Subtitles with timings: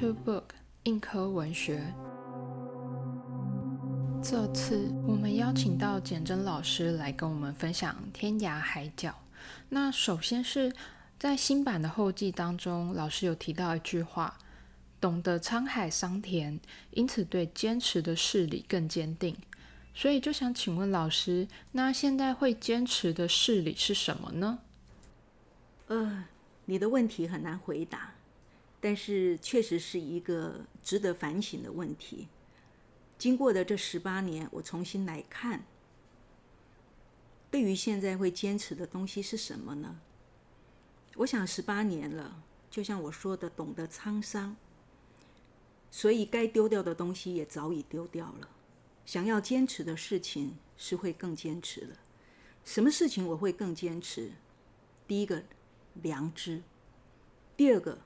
[0.00, 0.44] To Book
[0.84, 1.92] 硬科文学。
[4.22, 9.10] 这次我们邀请到简真老师来跟我们分享《天涯海角》。
[9.68, 10.72] 那首先是
[11.18, 14.38] 在新版的后记当中，老师有提到一句话
[14.98, 16.58] ：“懂得沧海桑田，
[16.92, 19.36] 因此对坚持的事理更坚定。”
[19.94, 24.60] 所以就想请问老师，那现在会坚持的事理是什么呢？
[25.88, 26.24] 呃，
[26.64, 28.14] 你的问题很难回答，
[28.80, 32.28] 但是确实是一个值得反省的问题。
[33.18, 35.64] 经过的这十八年，我重新来看，
[37.50, 40.00] 对于现在会坚持的东西是什么呢？
[41.16, 44.56] 我想十八年了，就像我说的，懂得沧桑，
[45.90, 48.48] 所以该丢掉的东西也早已丢掉了。
[49.04, 51.96] 想要坚持的事情是会更坚持的。
[52.64, 54.30] 什么事情我会更坚持？
[55.06, 55.42] 第一个，
[55.94, 56.62] 良知；
[57.56, 57.98] 第二个，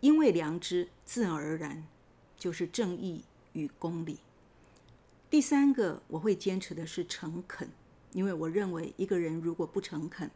[0.00, 1.86] 因为良知，自然而然
[2.38, 3.24] 就是正义。
[3.52, 4.20] 与公理。
[5.28, 7.68] 第三个，我会坚持的是诚恳，
[8.12, 10.30] 因为我认为一个人如果不诚恳，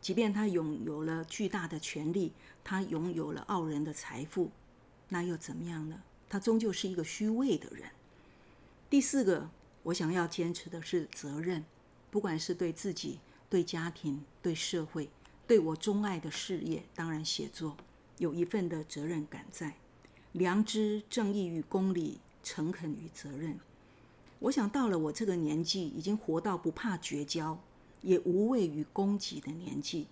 [0.00, 4.52] 即便他拥有了巨大的权利，他拥有了傲人的财富，
[5.08, 6.00] 那又怎么样呢？
[6.28, 7.90] 他终究是一个虚伪的人。
[8.88, 9.50] 第四个，
[9.82, 11.64] 我想要坚持的是责任，
[12.08, 13.18] 不管是对自己、
[13.48, 15.10] 对家庭、对社会、
[15.48, 17.76] 对我钟爱的事业，当然写作
[18.20, 19.74] 有一份的责任感在，
[20.30, 22.20] 良知、正义与公理。
[22.42, 23.60] 诚恳与责任，
[24.38, 27.60] 我想到了我这个年纪，已经活到不怕绝交，
[28.00, 30.06] 也无畏于攻击的年纪，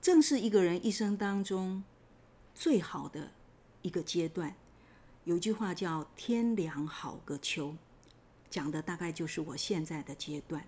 [0.00, 1.84] 正是一个人一生当中
[2.54, 3.32] 最好的
[3.82, 4.56] 一个阶段。
[5.24, 7.76] 有一句话叫“天凉好个秋”，
[8.48, 10.66] 讲的大概就是我现在的阶段。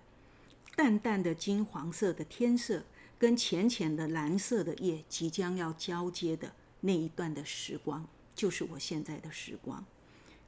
[0.75, 2.83] 淡淡的金黄色的天色，
[3.17, 6.53] 跟浅浅的蓝色的夜，即将要交接的
[6.85, 9.85] 那一段的时光，就是我现在的时光。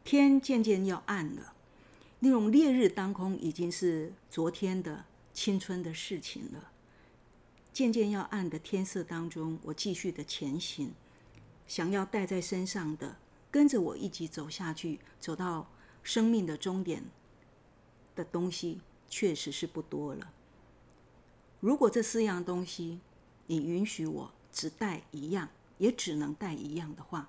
[0.04, 1.54] 天渐渐要暗了，
[2.20, 6.72] 那种烈日当空已经是昨天的青春的事情了。
[7.72, 10.94] 渐渐要暗的天色当中，我继续的前行，
[11.68, 13.18] 想要带在身上的，
[13.50, 15.70] 跟着我一起走下去，走到
[16.04, 17.04] 生命的终点
[18.16, 20.34] 的东西，确实是不多了。
[21.62, 23.00] 如果这四样东西，
[23.48, 27.28] 你允许我只带一样，也只能带一样的话。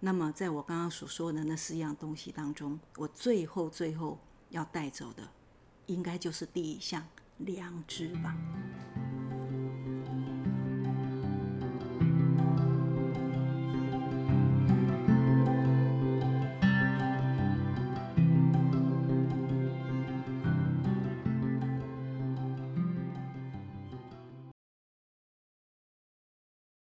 [0.00, 4.18] 那么，在我刚刚所说的那四样东西当中，我最后最后
[4.50, 5.30] 要带走的，
[5.86, 7.06] 应该就是第一项
[7.38, 8.36] 良知吧。